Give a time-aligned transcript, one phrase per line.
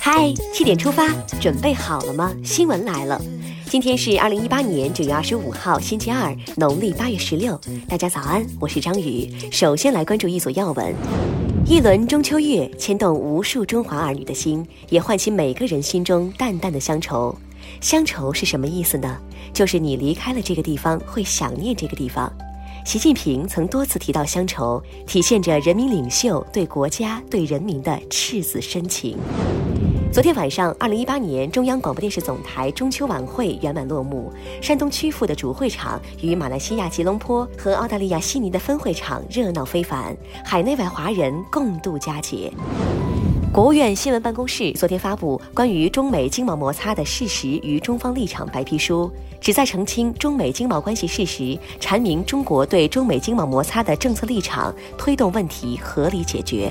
[0.00, 1.08] 嗨，七点出发，
[1.40, 2.32] 准备好了吗？
[2.44, 3.20] 新闻来了，
[3.68, 7.60] 今天是二零一八年九月二十五号，星期二，农历八月十六。
[7.88, 9.28] 大家早安，我是张宇。
[9.50, 10.94] 首先来关注一组要闻：
[11.66, 17.36] 一轮中秋月牵动无数中华儿女的心，也唤起每个人心中淡淡的乡愁。
[17.80, 19.18] 乡愁是什么意思呢？
[19.52, 22.32] 就是你离开了这个地方，会想念这个地方。
[22.84, 29.18] 习近平曾多次提到乡愁，体现着人民领袖对国家、对人民的赤子深情。
[30.10, 34.32] 昨天晚上，二零一八年中央广播电视总台中秋晚会圆满落幕。
[34.62, 42.50] 山东曲阜的主会场与马来西亚吉隆坡和澳大利亚悉尼的分会场热闹非凡，海内外华人共度佳节。
[43.52, 56.70] 国务院新闻办公室昨天发布关于中美经贸摩擦的事实与中方立场白皮书，旨在澄清中美经贸关系事实，阐明中国对中美经贸摩擦的政策立场，推动问题合理解决。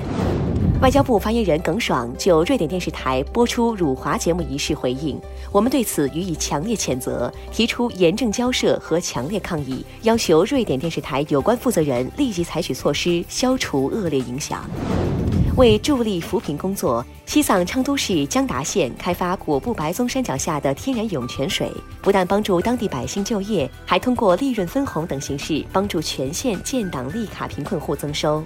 [0.80, 14.64] 外交部发言人耿爽就瑞典电视台播出辱华节目一事回应：“我们对此予以强烈谴责，提出严正交涉和强烈抗议，要求瑞典电视台有关负责人立即采取措施，消除恶劣影响。”
[15.58, 21.68] 为助力扶贫工作，西藏昌都市江达县开发果布白宗山脚下的天然涌泉水，
[22.00, 28.40] 不但帮助当地百姓就业，还通过利润分红等形式帮助全县建档立卡贫困户增收。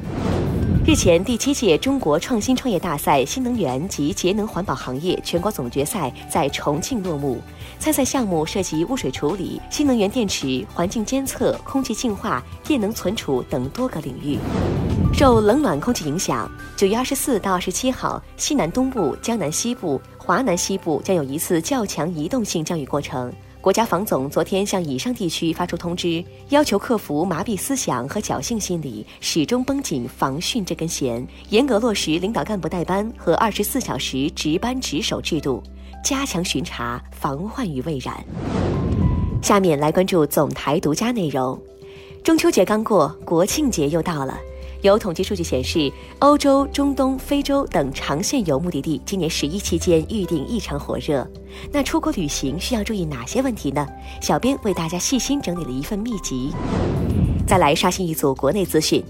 [0.81, 7.41] 日前，第七届中国创新创业大赛新能源及节能环保行业全国总决赛在重庆落幕。
[7.79, 14.39] 参赛项目涉及污水处理、新能源电池、环境监测、空气净化、电能存储等多个领域。
[15.13, 23.33] 受冷暖空气影响，九月二十四到二十七号，西南东部、江南西部、华南西部将有一次较强移动性降雨过程。
[23.63, 35.63] 国家防总昨天向以上地区发出通知，要求克服麻痹思想和侥幸心理，始终绷紧防汛这根弦，严格落实领导干部带班和二十四小时值班值守制度，
[36.03, 38.13] 加强巡查，防患于未然。
[39.41, 41.57] 下面来关注总台独家内容。
[42.25, 44.37] 中秋节刚过，国庆节又到了。
[44.83, 51.25] 有统计数据显示，欧洲、中东、非洲等长线游目的地今年十一期间预订异常火热。
[51.71, 53.87] 那出国旅行需要注意哪些问题呢？
[54.21, 56.53] 小编为大家细心整理了一份秘籍。
[57.47, 59.05] 再来刷新一组国内资讯，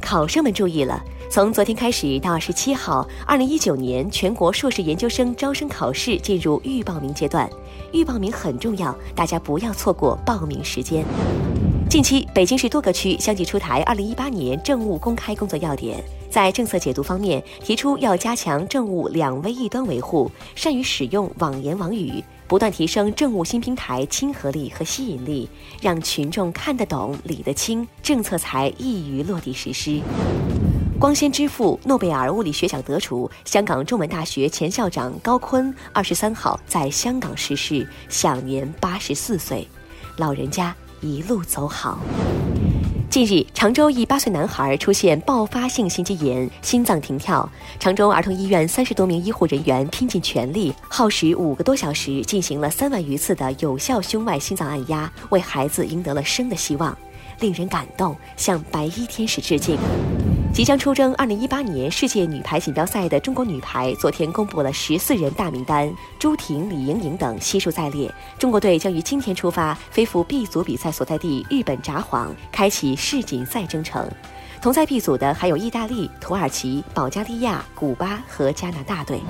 [0.00, 0.98] 考生们注意了，
[1.30, 7.46] 从昨天开始到二十七号，二零一九年全国硕士研究生招生考试进入预报名阶段，
[7.92, 11.04] 预报名很重要，大家不要错过报名时间。
[11.88, 25.48] 近期，北京市多个区相继出台二零一八年政务公开工作要点，在政策解读方面提出要加强政务两微一端维护，善于使用网言网语，不断提升政务新平台亲和力和吸引力，
[25.80, 29.98] 让群众看得懂、理得清，政策才易于落地实施。
[31.00, 39.66] 光纤支付诺贝尔物理学奖得主、香港中文大学前校长高锟二十三号在香港逝世，享年八十四岁，
[40.18, 40.76] 老人家。
[41.00, 41.98] 一路走好。
[43.10, 47.48] 近日，常州一八岁男孩出现爆发性心肌炎，心脏停跳。
[47.80, 56.96] 常州儿童医院三十多名医护人员拼尽全力，耗时五个多小时，进行了三万余次的有效胸外心脏按压，为孩子赢得了生的希望，
[57.40, 59.78] 令人感动，向白衣天使致敬。
[60.52, 65.88] 即将出征2018年世界女排锦标赛的中国女排，昨天公布了十四人大名单，
[66.18, 68.12] 朱婷、李盈莹等悉数在列。
[68.38, 74.10] 中国队将于今天出发，飞赴 B 组比赛所在地日本札幌，开启世锦赛征程。
[74.60, 79.20] 同在 B 组的还有意大利、土耳其、保加利亚、古巴和加拿大队。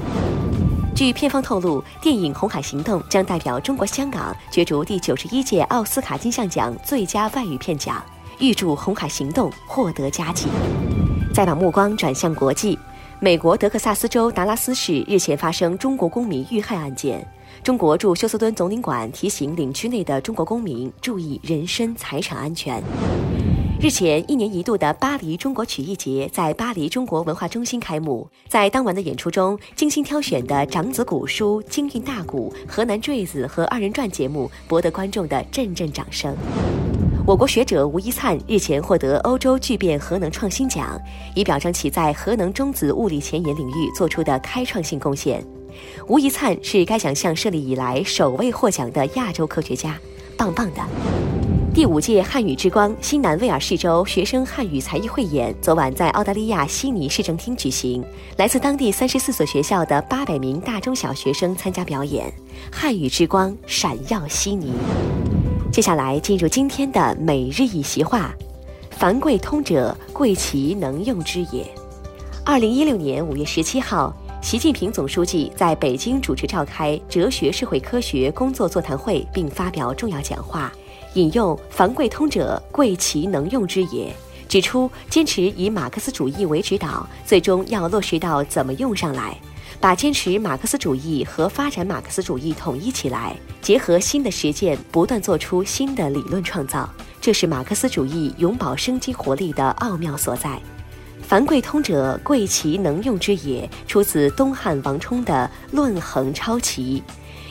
[0.97, 8.03] 据片方透露，电影《红海行动》将代表中国香港角逐第九十一届奥斯卡金像奖最佳外语片奖。
[8.39, 10.47] 预祝《红海行动》获得佳绩。
[11.39, 12.77] 再把目光转向国际，
[13.21, 17.25] 美国德克萨斯州达拉斯市日前发生中国公民遇害案件。
[17.63, 22.83] 中国驻休斯敦总领馆提醒领区内的中国公民注意人身财产安全。
[23.81, 28.29] 日前，一年一度的巴黎中国曲艺节在巴黎中国文化中心开幕。
[28.49, 36.37] 在当晚的演出中，精心挑选的长子古书、京韵大鼓、河南坠子和二人转节目博得观众的阵阵掌声。
[37.29, 40.99] 我国学者吴一灿日前获得欧洲聚变核能创新奖，
[41.35, 45.45] 以表彰其在核能中子物理前沿领域做出的开创性贡献。
[46.07, 49.95] 吴一灿是该奖项设立以来首位获奖的亚洲科学家，
[50.39, 50.81] 棒棒的！
[51.75, 58.03] 第五届汉语之光新南威尔士州学生汉语才艺汇演昨晚在澳大利亚悉尼市政厅举行，
[58.39, 62.33] 来自当地三十四所学校的八百名大中小学生参加表演，
[62.73, 64.73] 汉语之光闪耀悉尼。
[65.71, 68.35] 接下来进入今天的每日一席话
[68.91, 71.65] ：“凡贵通者，贵其能用之也。”
[72.45, 80.73] 二零一六年五月十七号，习近平总书记在北京主持召开哲学社会科学工作座谈会，并发表重要讲话，
[81.15, 84.11] 引用“凡贵通者，贵其能用之也”，
[84.49, 89.39] 指出坚持以马克思主义为指导，最终要落实到怎么用上来，
[89.81, 96.89] 把坚持马克思主义和发展马克思主义统一起来，结合新的实践，不断做出新的理论创造，
[97.21, 100.61] 这是马克思主义永葆生机活力的奥妙所在。
[101.21, 103.69] 凡贵通者，贵其能用之也。
[103.87, 107.03] 出自东汉王充的《论衡超奇》，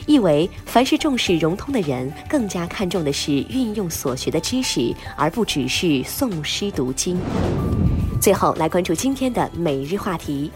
[0.04, 7.20] 意为凡是重视融通的人，更加看重的是运用所学的知识，而不只是诵诗读经。
[8.20, 10.50] 最后来关注今天的每日话题：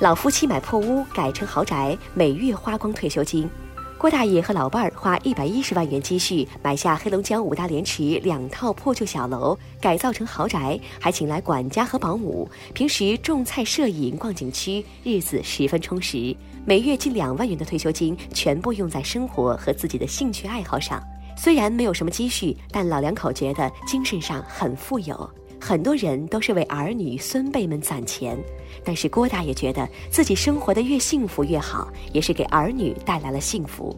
[0.00, 3.50] 老夫妻买破屋改成豪宅，每月花光退休金。
[3.98, 12.48] 郭大爷和老伴儿花一百一十万元积蓄买下黑龙江五大连池两套破旧小楼，改造成豪宅，还请来管家和保姆。
[12.72, 16.32] 平时种菜、摄影、逛景区，日子十分充实。
[16.64, 21.02] 每月近两万元的退休金全部用在生活和自己的兴趣爱好上。
[21.36, 25.28] 虽然没有什么积蓄，但老两口觉得精神上很富有。
[25.60, 28.38] 很多人都是为儿女孙辈们攒钱，
[28.84, 33.94] 但是郭大爷觉得自己生活的越幸福越好，也是给儿女带来了幸福。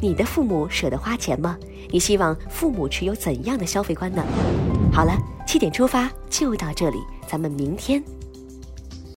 [0.00, 1.56] 你的父母舍得花钱吗？
[1.90, 4.24] 你希望父母持有怎样的消费观呢？
[4.92, 5.16] 好了，
[5.46, 6.98] 七点出发就到这里，
[7.28, 8.02] 咱们明天